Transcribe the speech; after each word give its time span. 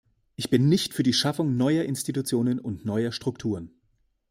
Ich 0.35 0.49
bin 0.49 0.67
nicht 0.67 0.95
für 0.95 1.03
die 1.03 1.13
Schaffung 1.13 1.57
neuer 1.57 1.83
Institutionen 1.83 2.57
und 2.59 2.85
neuer 2.85 3.11
Strukturen. 3.11 3.69